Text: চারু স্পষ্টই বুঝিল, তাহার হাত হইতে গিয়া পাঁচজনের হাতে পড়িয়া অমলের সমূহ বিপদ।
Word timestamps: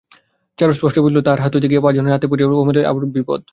চারু 0.59 0.73
স্পষ্টই 0.73 1.03
বুঝিল, 1.03 1.19
তাহার 1.21 1.41
হাত 1.43 1.51
হইতে 1.55 1.67
গিয়া 1.67 1.83
পাঁচজনের 1.85 2.13
হাতে 2.15 2.27
পড়িয়া 2.27 2.47
অমলের 2.53 2.85
সমূহ 2.87 3.13
বিপদ। 3.15 3.39